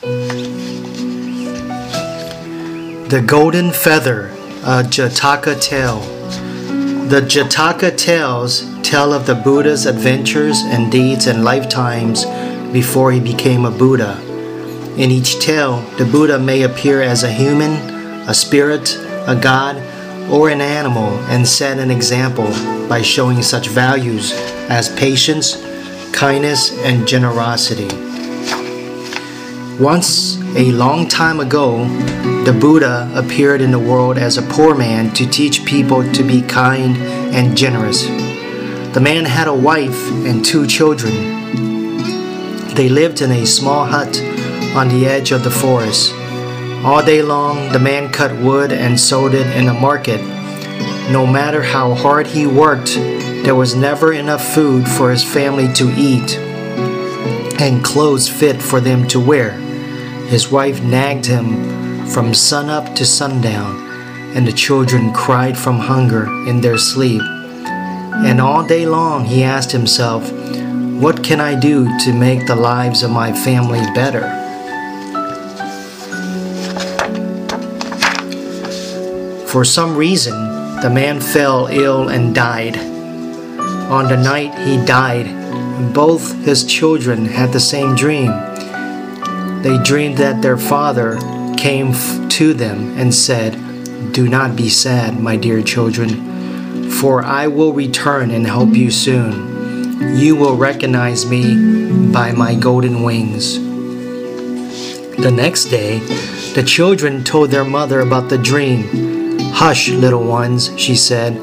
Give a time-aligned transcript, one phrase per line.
[0.00, 0.80] The
[3.26, 4.28] Golden Feather,
[4.62, 5.98] a Jataka Tale.
[7.08, 12.26] The Jataka tales tell of the Buddha's adventures and deeds and lifetimes
[12.72, 14.22] before he became a Buddha.
[14.96, 17.72] In each tale, the Buddha may appear as a human,
[18.28, 18.96] a spirit,
[19.26, 19.82] a god,
[20.30, 22.46] or an animal and set an example
[22.88, 24.30] by showing such values
[24.68, 25.56] as patience,
[26.12, 28.07] kindness, and generosity.
[29.80, 31.86] Once, a long time ago,
[32.44, 36.42] the Buddha appeared in the world as a poor man to teach people to be
[36.42, 36.96] kind
[37.32, 38.04] and generous.
[38.92, 41.14] The man had a wife and two children.
[42.74, 44.20] They lived in a small hut
[44.74, 46.12] on the edge of the forest.
[46.84, 50.20] All day long, the man cut wood and sold it in the market.
[51.12, 52.96] No matter how hard he worked,
[53.44, 56.36] there was never enough food for his family to eat
[57.60, 59.67] and clothes fit for them to wear.
[60.28, 63.80] His wife nagged him from sunup to sundown,
[64.36, 67.22] and the children cried from hunger in their sleep.
[67.22, 70.30] And all day long he asked himself,
[71.00, 74.28] What can I do to make the lives of my family better?
[79.46, 80.34] For some reason,
[80.82, 82.76] the man fell ill and died.
[83.88, 88.30] On the night he died, both his children had the same dream.
[89.62, 91.18] They dreamed that their father
[91.56, 91.92] came
[92.28, 93.52] to them and said,
[94.12, 100.16] Do not be sad, my dear children, for I will return and help you soon.
[100.16, 103.58] You will recognize me by my golden wings.
[105.18, 105.98] The next day,
[106.54, 109.38] the children told their mother about the dream.
[109.52, 111.36] Hush, little ones, she said.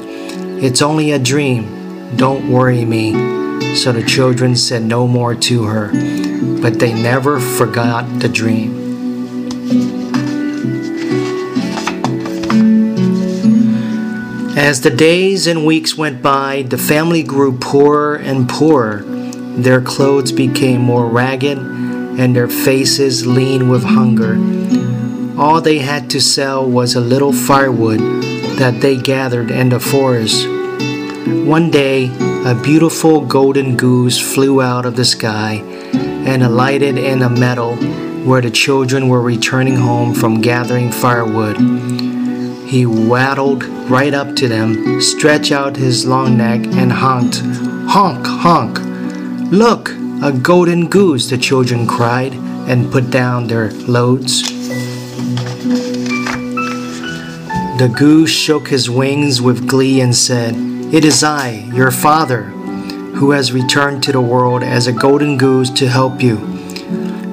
[0.64, 2.16] It's only a dream.
[2.16, 3.12] Don't worry me.
[3.76, 5.90] So the children said no more to her,
[6.66, 8.74] but they never forgot the dream.
[14.58, 19.04] As the days and weeks went by, the family grew poorer and poorer.
[19.62, 24.34] Their clothes became more ragged, and their faces lean with hunger.
[25.40, 28.00] All they had to sell was a little firewood
[28.58, 30.48] that they gathered in the forest.
[31.46, 32.10] One day,
[32.44, 35.62] a beautiful golden goose flew out of the sky
[36.26, 37.76] and alighted in a meadow
[38.24, 41.56] where the children were returning home from gathering firewood.
[42.66, 47.36] He waddled right up to them, stretched out his long neck, and honked,
[47.88, 48.80] Honk, honk!
[49.52, 54.42] Look, a golden goose, the children cried and put down their loads.
[57.78, 60.56] The goose shook his wings with glee and said,
[60.92, 62.52] It is I, your father,
[63.16, 66.36] who has returned to the world as a golden goose to help you.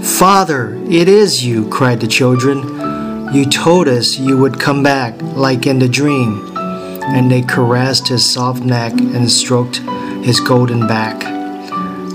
[0.02, 3.34] Father, it is you, cried the children.
[3.34, 6.50] You told us you would come back like in the dream.
[6.56, 9.78] And they caressed his soft neck and stroked
[10.24, 11.22] his golden back.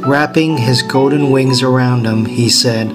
[0.06, 2.91] Wrapping his golden wings around him, he said,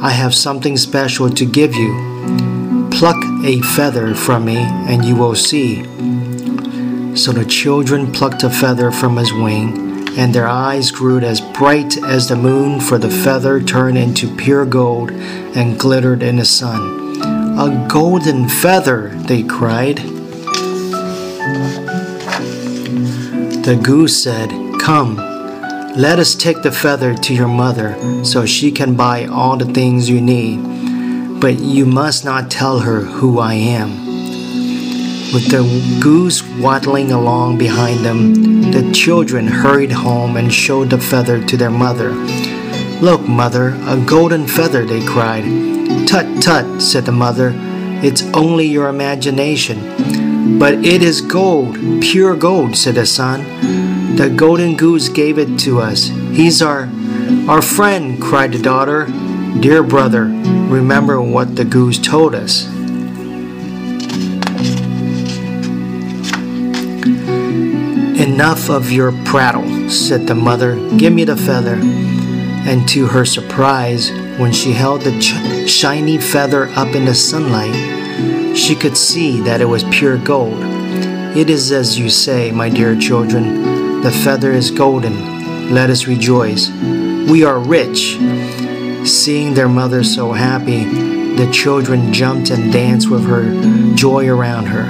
[0.00, 2.88] I have something special to give you.
[2.92, 5.82] Pluck a feather from me, and you will see.
[7.16, 11.96] So the children plucked a feather from his wing, and their eyes grew as bright
[12.04, 17.20] as the moon, for the feather turned into pure gold and glittered in the sun.
[17.58, 19.98] A golden feather, they cried.
[23.64, 25.16] The goose said, Come,
[25.96, 30.08] let us take the feather to your mother so she can buy all the things
[30.08, 30.72] you need
[31.42, 34.11] but you must not tell her who I am.
[35.32, 35.62] With the
[35.98, 41.70] goose waddling along behind them, the children hurried home and showed the feather to their
[41.70, 42.10] mother.
[43.00, 45.44] Look, mother, a golden feather, they cried.
[46.06, 47.54] Tut, tut, said the mother,
[48.04, 50.58] it's only your imagination.
[50.58, 54.16] But it is gold, pure gold, said the son.
[54.16, 56.08] The golden goose gave it to us.
[56.32, 56.90] He's our
[57.48, 59.06] our friend, cried the daughter.
[59.60, 62.66] Dear brother, remember what the goose told us.
[68.32, 70.74] Enough of your prattle, said the mother.
[70.96, 71.74] Give me the feather.
[71.74, 78.56] And to her surprise, when she held the ch- shiny feather up in the sunlight,
[78.56, 80.58] she could see that it was pure gold.
[81.36, 85.70] It is as you say, my dear children, the feather is golden.
[85.70, 86.70] Let us rejoice.
[86.70, 88.16] We are rich.
[89.04, 90.84] Seeing their mother so happy,
[91.36, 94.86] the children jumped and danced with her joy around her.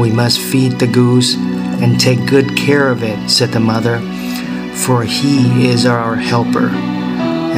[0.00, 1.34] We must feed the goose
[1.82, 3.98] and take good care of it, said the mother,
[4.74, 6.70] for he is our helper.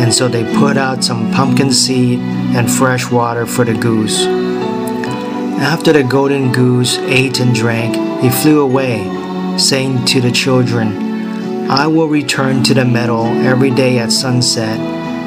[0.01, 2.19] and so they put out some pumpkin seed
[2.57, 4.25] and fresh water for the goose.
[5.61, 9.05] After the golden goose ate and drank, he flew away,
[9.59, 14.79] saying to the children, I will return to the meadow every day at sunset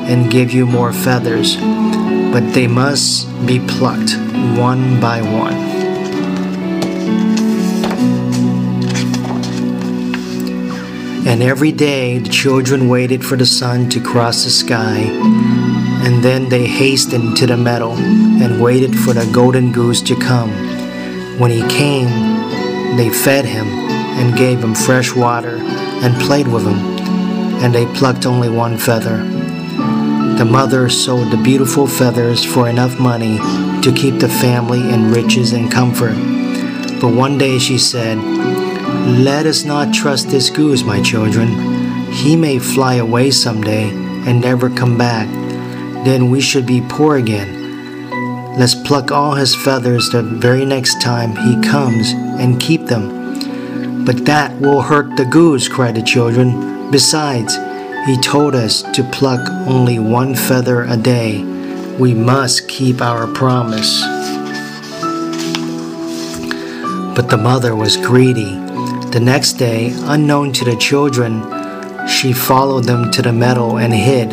[0.10, 4.18] and give you more feathers, but they must be plucked
[4.58, 5.73] one by one.
[11.26, 14.98] And every day the children waited for the sun to cross the sky,
[16.06, 20.52] and then they hastened to the meadow and waited for the golden goose to come.
[21.40, 22.10] When he came,
[22.98, 25.58] they fed him and gave him fresh water
[26.04, 26.80] and played with him,
[27.64, 29.18] and they plucked only one feather.
[30.38, 33.38] The mother sold the beautiful feathers for enough money
[33.82, 36.16] to keep the family in riches and comfort.
[37.00, 38.18] But one day she said,
[39.06, 41.50] let us not trust this goose, my children.
[42.10, 45.28] He may fly away someday and never come back.
[46.06, 48.58] Then we should be poor again.
[48.58, 54.06] Let's pluck all his feathers the very next time he comes and keep them.
[54.06, 56.90] But that will hurt the goose, cried the children.
[56.90, 57.58] Besides,
[58.06, 61.44] he told us to pluck only one feather a day.
[62.00, 64.02] We must keep our promise.
[67.16, 68.63] But the mother was greedy
[69.14, 71.44] the next day, unknown to the children,
[72.08, 74.32] she followed them to the meadow and hid.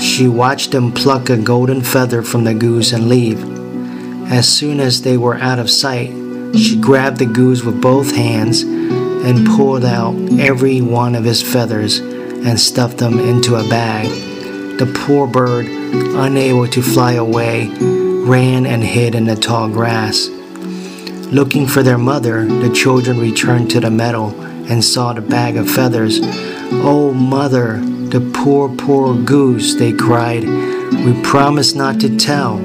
[0.00, 3.42] She watched them pluck a golden feather from the goose and leave.
[4.30, 6.10] As soon as they were out of sight,
[6.56, 11.98] she grabbed the goose with both hands and pulled out every one of his feathers
[11.98, 14.06] and stuffed them into a bag.
[14.78, 20.28] The poor bird, unable to fly away, ran and hid in the tall grass.
[21.32, 24.38] Looking for their mother, the children returned to the meadow
[24.68, 26.20] and saw the bag of feathers.
[26.22, 30.44] Oh, mother, the poor, poor goose, they cried.
[30.44, 32.58] We promised not to tell,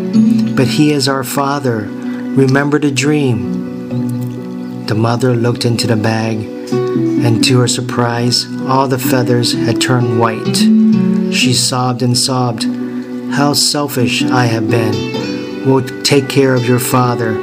[0.54, 1.88] but he is our father.
[1.88, 4.86] Remember the dream.
[4.86, 6.40] The mother looked into the bag,
[6.70, 10.58] and to her surprise, all the feathers had turned white.
[11.34, 12.66] She sobbed and sobbed,
[13.32, 15.66] How selfish I have been.
[15.66, 17.38] We'll take care of your father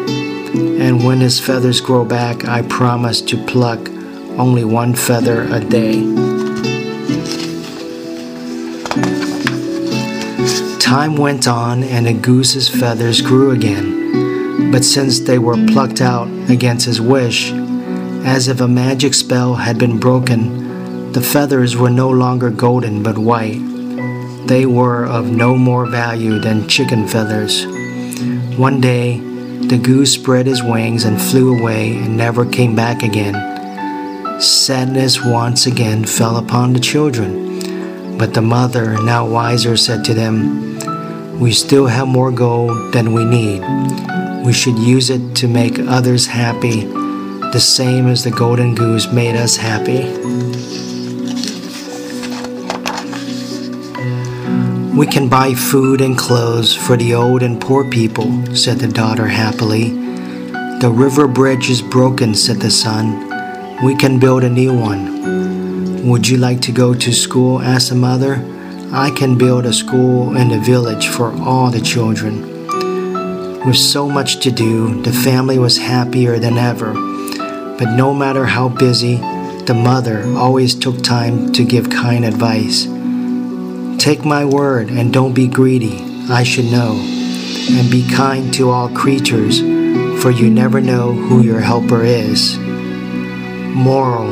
[0.84, 3.88] and when his feathers grow back, I promise to pluck
[4.36, 5.94] only one feather a day.
[10.78, 14.70] Time went on, and the goose's feathers grew again.
[14.70, 17.50] But since they were plucked out against his wish,
[18.26, 23.16] as if a magic spell had been broken, the feathers were no longer golden but
[23.16, 23.62] white.
[24.46, 27.64] They were of no more value than chicken feathers.
[28.58, 29.33] One day,
[29.68, 33.34] the goose spread his wings and flew away and never came back again.
[34.40, 38.18] Sadness once again fell upon the children.
[38.18, 43.24] But the mother, now wiser, said to them, We still have more gold than we
[43.24, 43.62] need.
[44.44, 49.34] We should use it to make others happy, the same as the golden goose made
[49.34, 50.02] us happy.
[54.96, 59.26] We can buy food and clothes for the old and poor people, said the daughter
[59.26, 59.90] happily.
[60.78, 63.26] The river bridge is broken, said the son.
[63.84, 66.06] We can build a new one.
[66.08, 67.60] Would you like to go to school?
[67.60, 68.36] asked the mother.
[68.92, 72.68] I can build a school in the village for all the children.
[73.66, 76.92] With so much to do, the family was happier than ever.
[76.92, 79.16] But no matter how busy,
[79.66, 82.93] the mother always took time to give kind advice.
[84.04, 86.92] Take my word and don't be greedy, I should know.
[87.70, 89.60] And be kind to all creatures,
[90.22, 92.58] for you never know who your helper is.
[92.58, 94.28] Moral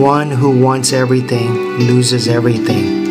[0.00, 3.01] One who wants everything loses everything.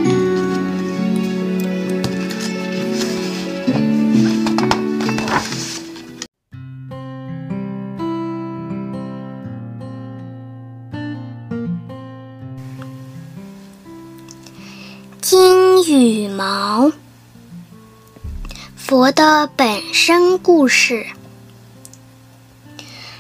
[15.32, 16.92] 金羽毛，
[18.76, 21.06] 佛的本身故事。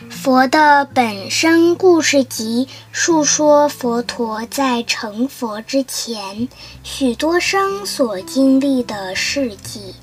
[0.09, 6.49] 佛的本身故事集述说佛陀在成佛之前
[6.83, 9.95] 许多生所经历的事迹。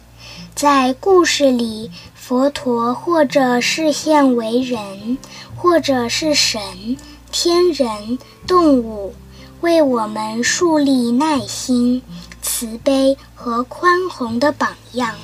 [0.54, 5.18] 在故事里，佛陀或者视现为人，
[5.54, 6.96] 或者是神、
[7.30, 9.12] 天人、动物。
[9.60, 12.02] 为我们树立耐心、
[12.40, 15.14] 慈悲和宽宏的榜样。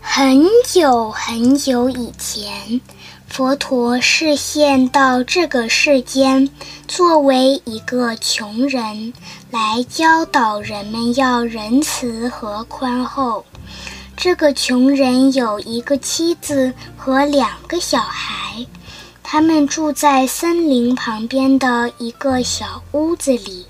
[0.00, 2.80] 很久很久以前，
[3.28, 6.48] 佛陀视线到这个世间，
[6.88, 9.12] 作为一个穷人，
[9.50, 13.44] 来教导人们要仁慈和宽厚。
[14.16, 18.66] 这个穷人有一个妻子和两个小孩，
[19.30, 23.66] 他们住在森林旁边的一个小屋子里。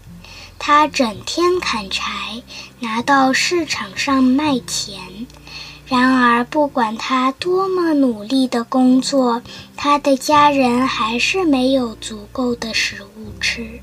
[0.56, 2.44] 他整天砍柴，
[2.78, 5.00] 拿到市场上卖钱。
[5.88, 9.42] 然而，不管他多么努力的工作，
[9.76, 13.80] 他的家人还是没有足够的食物吃，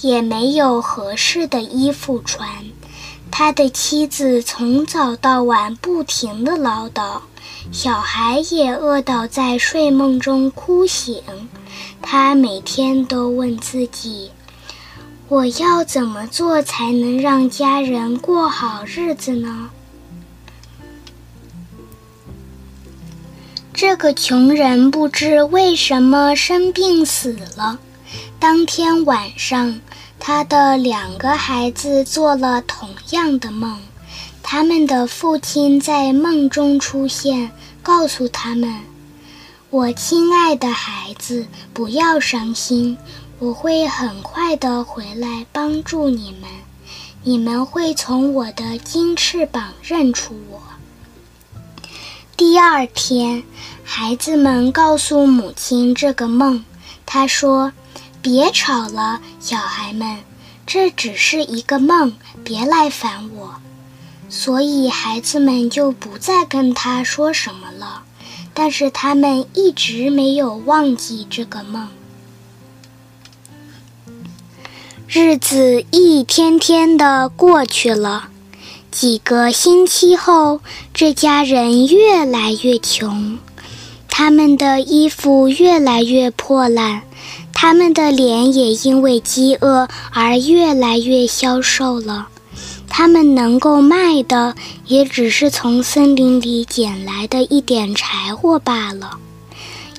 [0.00, 2.48] 也没有合适的衣服穿。
[3.28, 7.22] 他的妻子从早到晚不停地唠叨，
[7.70, 11.22] 小孩也饿倒在睡梦中哭醒。
[12.00, 14.30] 他每天都问自己
[15.28, 19.70] ：“我要怎么做才能让家人过好日子呢？”
[23.72, 27.78] 这个穷人不知为什么生病死了。
[28.38, 29.80] 当天晚上。
[30.18, 33.78] 他的两个孩子做了同样的梦，
[34.42, 37.50] 他们的父亲在梦中出现，
[37.82, 38.80] 告诉他们
[39.70, 42.96] ：“我亲爱的孩子，不要伤心，
[43.38, 46.48] 我会很快的回来帮助你们，
[47.22, 50.60] 你们会从我的金翅膀认出我。”
[52.36, 53.42] 第二天，
[53.84, 56.64] 孩子们告诉母亲这个梦，
[57.04, 57.72] 他说。
[58.20, 60.18] 别吵了，小孩们，
[60.66, 63.54] 这只是一个梦，别来烦我。
[64.28, 68.02] 所以孩子们就不再跟他说什么了。
[68.54, 71.88] 但是他们一直没有忘记这个梦。
[75.06, 78.28] 日子一天天的过去了，
[78.90, 80.60] 几个星期后，
[80.92, 83.38] 这家人越来越穷，
[84.08, 87.02] 他们的衣服越来越破烂。
[87.54, 92.28] 他们的脸也因为饥饿而越来越消瘦了，
[92.88, 94.54] 他们能够卖的
[94.86, 99.18] 也只是从森林里捡来的一点柴火罢了。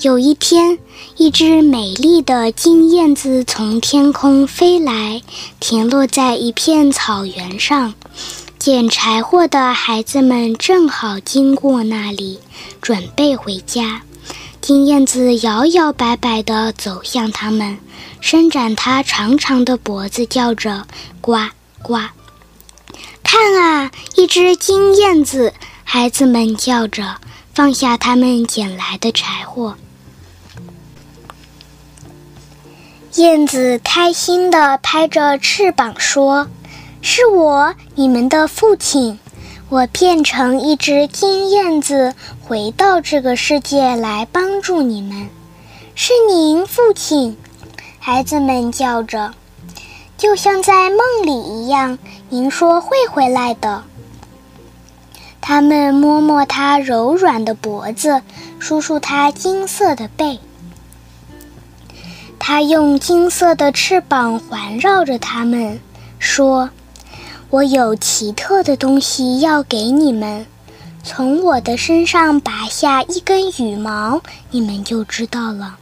[0.02, 0.78] 有一天，
[1.18, 5.22] 一只美丽的金燕子从天空飞来，
[5.60, 7.94] 停落在一片草原上。
[8.58, 12.40] 捡柴火的孩子们正好经过那里，
[12.82, 14.02] 准备回家。
[14.62, 17.78] 金燕子摇摇摆摆地走向他们，
[18.20, 20.86] 伸展它长长的脖子，叫着
[21.22, 21.38] “呱
[21.82, 21.98] 呱”。
[23.32, 25.54] 看啊，一只金燕子！
[25.84, 27.18] 孩子们叫着，
[27.54, 29.76] 放下他们捡来的柴火。
[33.14, 36.48] 燕子开心地拍着翅膀说
[37.04, 39.20] ：“是我，你们的父亲。”
[39.70, 45.30] 我变成一只金燕子，回到这个世界来帮助你们。
[45.94, 47.38] 是您，父亲！
[48.00, 49.36] 孩子们叫着，
[50.18, 52.00] 就像在梦里一样。
[52.30, 53.84] 您说会回来的。
[55.42, 58.22] 他们摸摸它柔软的脖子，
[58.60, 60.40] 梳梳它金色的背。
[62.38, 65.80] 他用金色的翅膀环绕着他们，
[66.20, 66.70] 说。
[67.52, 70.46] 我有奇特的东西要给你们，
[71.04, 74.22] 从我的身上拔下一根羽毛，
[74.52, 75.78] 你们就知道了。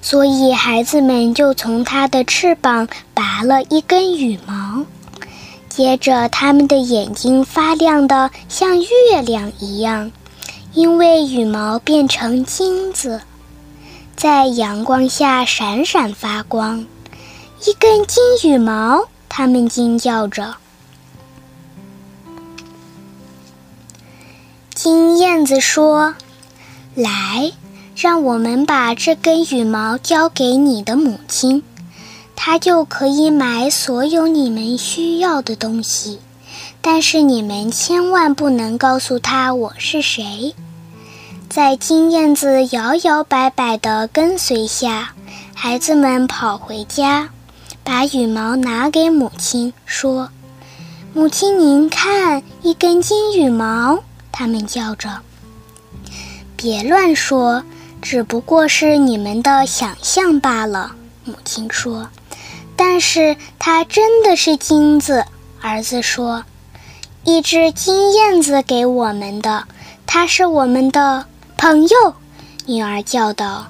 [0.00, 4.86] 所以孩子们就从它的翅膀拔了一根羽毛，
[5.80, 10.12] 接着他们的眼睛发亮的像月亮一样，
[10.74, 13.22] 因为羽毛变成金子，
[14.14, 16.84] 在阳光下闪闪发光。
[17.64, 19.06] 一根金羽毛。
[19.26, 20.56] 他们惊叫着。
[24.74, 26.14] 金燕子说
[26.94, 27.52] ：“来，
[27.96, 31.62] 让我们把这根羽毛交给你的母亲，
[32.42, 36.20] 他就可以买所有你们需要的东西。
[36.80, 40.54] 但是你们千万不能告诉他我是谁。”
[41.50, 45.12] 在金燕子摇摇摆摆的跟随下，
[45.54, 47.28] 孩子们跑回家。
[47.84, 50.30] 把羽毛拿给母亲，说
[51.12, 55.20] ：“母亲，您看，一根金羽毛。”他们叫着
[56.56, 57.64] ：“别乱说，
[58.00, 60.92] 只不过是你们的想象罢了。”
[61.24, 62.08] 母亲说
[62.80, 65.26] ：“但是它真的是金子。”
[65.60, 66.44] 儿子说
[67.24, 69.64] ：“一只金燕子给我们的，
[70.06, 71.26] 它是我们的
[71.58, 72.14] 朋友。”
[72.64, 73.66] 女儿叫道。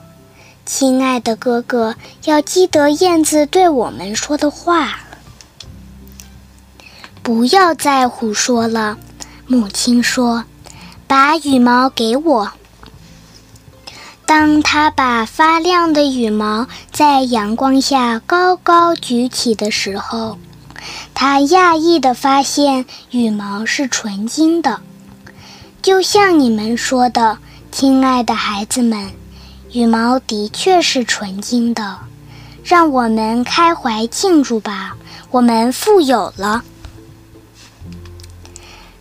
[0.64, 5.00] 亲爱的哥哥，要记得燕子对我们说的话，
[7.20, 8.96] 不要再胡说了。
[9.48, 10.44] 母亲说
[11.08, 12.52] ：“把羽毛给我。”
[14.30, 20.38] 当他把发亮的羽毛在阳光下高高举起的时候，
[21.12, 24.82] 他讶异地发现羽毛是纯金的。
[25.82, 27.38] 就像你们说的，
[27.72, 29.10] 亲爱的孩子们，
[29.72, 31.98] 羽毛的确是纯金的。
[32.62, 34.94] 让我们开怀庆祝吧，
[35.32, 36.62] 我们富有了。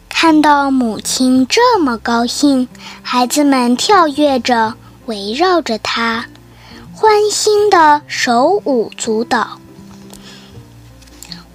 [0.09, 2.67] 看到母亲这么高兴，
[3.03, 4.74] 孩子们跳跃着。
[5.10, 6.28] 围绕着它，
[6.94, 9.58] 欢欣的手舞足蹈。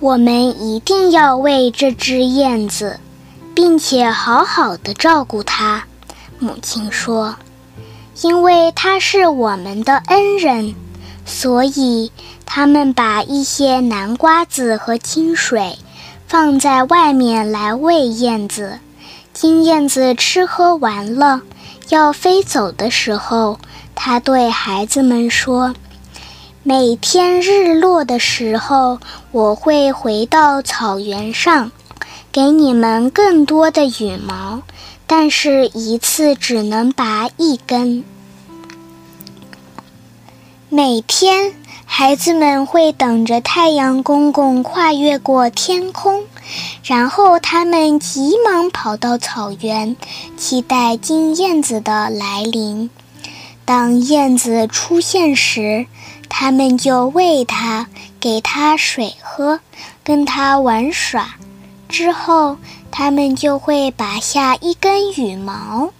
[0.01, 2.99] 我们一定要为这只燕子，
[3.55, 5.85] 并且好好的照顾它。
[6.41, 7.37] 母亲说
[8.23, 10.75] ：“因为它是我们的恩人，
[11.25, 12.11] 所以
[12.45, 15.79] 他们把一些南瓜子和清水
[16.27, 18.81] 放在外面来喂燕子。
[19.33, 21.43] 金燕子吃喝完了。”
[21.91, 23.59] 要飞走的时候，
[23.95, 25.75] 他对孩子们说
[26.63, 28.99] ：“每天日落的时候，
[29.33, 31.71] 我会回到草原上，
[32.33, 34.63] 给你们更多的羽毛，
[35.07, 38.03] 但是一次只能拔一根。
[40.69, 46.25] 每天，孩子们会等着太阳公公跨越过天空。”
[46.83, 49.97] 然后他们急忙跑到草原，
[50.37, 52.91] 期待金燕子的来临。
[53.65, 55.87] 当燕子出现时，
[56.29, 57.87] 他们就喂它，
[58.21, 59.61] 给它水喝，
[60.03, 61.37] 跟它玩耍。
[61.89, 62.59] 之后，
[62.91, 65.91] 他们就会拔下一根羽毛。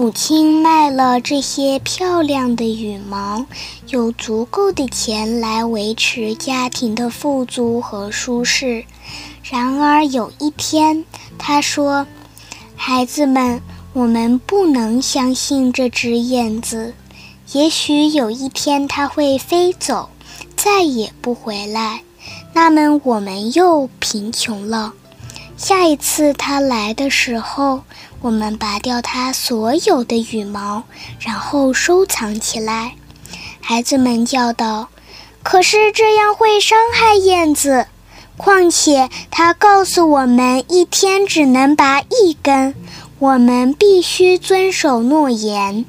[0.00, 3.44] 母亲卖了这些漂亮的羽毛，
[3.90, 8.86] 有足够的钱来维持家庭的富足和舒适。
[9.42, 11.04] 然而有一天，
[11.36, 12.06] 他说
[12.76, 13.60] ：“孩子们，
[13.92, 16.94] 我们不能相信这只燕子。
[17.52, 20.08] 也许有一天它会飞走，
[20.56, 22.04] 再也不回来，
[22.54, 24.94] 那么我们又贫穷了。
[25.60, 27.82] 下一次它来的时候，
[28.22, 30.84] 我们拔掉它所有的羽毛，
[31.18, 32.94] 然后收藏起来。”
[33.60, 34.88] 孩子们叫道
[35.44, 37.86] ：“可是这样会伤害燕子。”
[38.38, 42.74] 况且，他告诉我们一天只能拔一根，
[43.18, 45.84] 我们必须遵守诺言。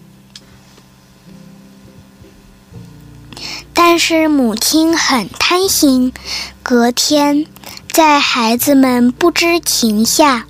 [3.74, 6.12] 但是母亲很贪心，
[6.62, 7.48] 隔天，
[7.91, 10.45] 在孩子们不知情下，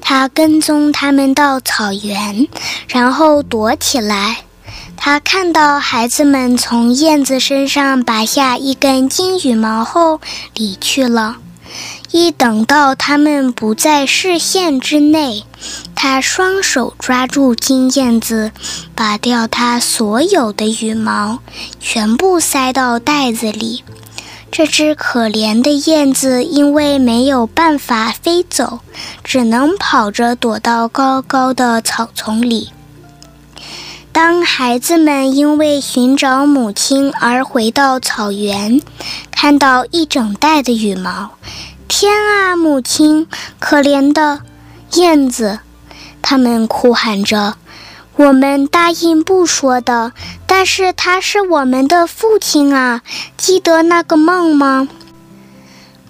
[0.00, 2.46] 他跟踪他们到草原，
[2.86, 4.44] 然后躲起来。
[4.96, 10.20] 他看到孩子们从燕子身上拔下一根金羽毛后
[10.54, 11.38] 离去了。
[12.12, 15.44] 一等到他们不在视线之内，
[15.96, 18.52] 他双手抓住金燕子，
[18.94, 21.40] 拔掉它所有的羽毛，
[21.80, 23.82] 全部塞到袋子里。
[24.56, 28.80] 这只可怜的燕子因为没有办法飞走，
[29.22, 32.70] 只能跑着躲到高高的草丛里。
[34.12, 38.80] 当孩子们因为寻找母亲而回到草原，
[39.30, 41.32] 看到一整袋的羽毛，
[41.86, 43.26] 天啊，母亲，
[43.60, 44.40] 可怜的
[44.94, 45.58] 燕子！
[46.22, 47.56] 他们哭喊着
[48.16, 50.12] ：“我们答应不说的，
[50.46, 53.02] 但是他是我们的父亲啊！
[53.36, 54.88] 记得那个梦吗？”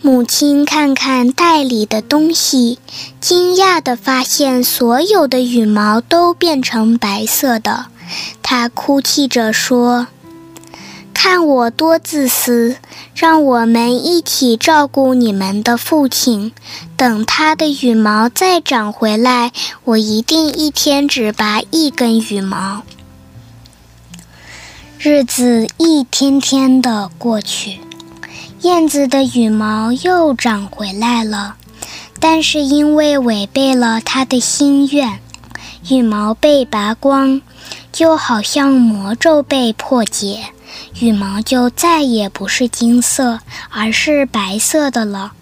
[0.03, 2.79] 母亲看看袋里的东西，
[3.21, 7.87] 惊讶的发现所有的羽毛都变成白色的。
[8.41, 10.07] 她哭泣着说
[11.19, 12.77] ：“看我多自私！
[13.15, 16.53] 让我们一起照顾你们的父亲。
[16.95, 19.51] 等他的羽毛再长回来，
[19.85, 22.83] 我一定一天只拔一根羽毛。”
[25.01, 27.81] 日子一天天的过去，
[28.61, 31.57] 燕子的羽毛又长回来了，
[32.21, 35.19] 但是因为违背了他的心愿，
[35.89, 37.41] 羽毛被拔光。
[37.91, 40.51] 就好像魔咒被破解，
[40.99, 45.33] 羽毛就再也不是金色，而是白色的了，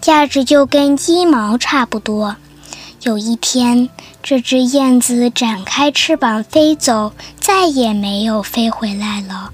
[0.00, 2.36] 价值就跟鸡毛差不多。
[3.02, 3.88] 有一天，
[4.22, 9.50] 这只燕子展开翅膀飞走，再也没有飞回来了。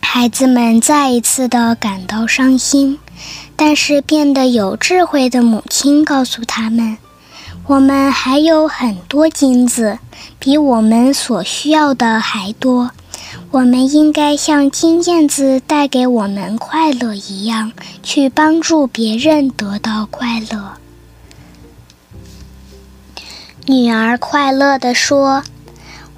[0.00, 2.98] 孩子们再一次的感到伤心，
[3.54, 6.98] 但是变得有智慧的母亲告诉他们。
[7.66, 10.00] 我们还有很多金子，
[10.40, 12.90] 比我们所需要的还多。
[13.52, 20.74] 我们应该像金燕子带给我们快乐一样，去帮助别人得到快乐。
[23.66, 25.42] 女儿快乐地说：“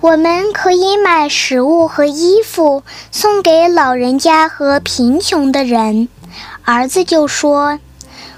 [0.02, 6.08] 我们可以买食物和衣服送给老人家和贫穷的人。”
[6.64, 7.80] 儿子就说：“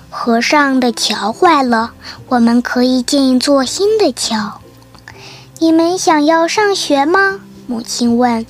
[0.08, 1.94] 河上的桥坏了，
[2.28, 4.60] 我们可以建一座新的桥。”
[5.58, 7.40] 你们想要上学吗？
[7.66, 8.46] 母亲问。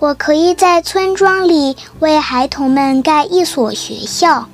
[0.00, 4.48] 我可以在村庄里为孩童们盖一所学校。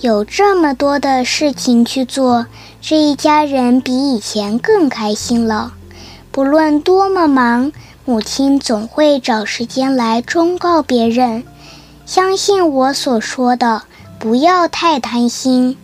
[0.00, 2.46] 有这么多的事情去做，
[2.80, 5.74] 这一家人比以前更开心了。
[6.32, 7.70] 不论多么忙，
[8.04, 11.44] 母亲总会找时间来忠告别人。
[12.04, 13.82] 相信我所说的，
[14.18, 15.76] 不要太贪心，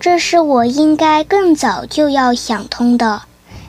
[0.00, 3.20] 这是我应该更早就要想通的。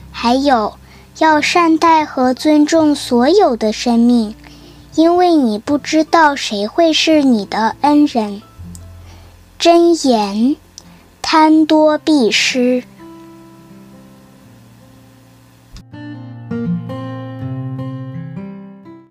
[0.10, 0.77] 还有。
[1.20, 4.36] 要善待和尊重所有的生命，
[4.94, 8.44] 因为你不知道谁会是你的恩人。
[9.58, 10.56] 真言：
[11.24, 12.84] 贪多必失。